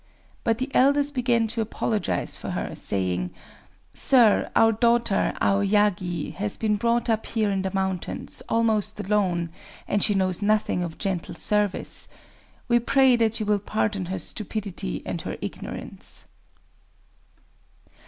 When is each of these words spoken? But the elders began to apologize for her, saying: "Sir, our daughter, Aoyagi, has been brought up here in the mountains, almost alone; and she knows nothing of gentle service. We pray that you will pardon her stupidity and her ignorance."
But 0.43 0.57
the 0.57 0.71
elders 0.73 1.11
began 1.11 1.45
to 1.49 1.61
apologize 1.61 2.35
for 2.35 2.49
her, 2.49 2.73
saying: 2.73 3.29
"Sir, 3.93 4.49
our 4.55 4.71
daughter, 4.71 5.31
Aoyagi, 5.39 6.31
has 6.31 6.57
been 6.57 6.75
brought 6.75 7.07
up 7.07 7.27
here 7.27 7.51
in 7.51 7.61
the 7.61 7.69
mountains, 7.71 8.41
almost 8.49 8.99
alone; 8.99 9.51
and 9.87 10.03
she 10.03 10.15
knows 10.15 10.41
nothing 10.41 10.81
of 10.81 10.97
gentle 10.97 11.35
service. 11.35 12.07
We 12.67 12.79
pray 12.79 13.15
that 13.17 13.39
you 13.39 13.45
will 13.45 13.59
pardon 13.59 14.07
her 14.07 14.17
stupidity 14.17 15.03
and 15.05 15.21
her 15.21 15.37
ignorance." 15.39 16.25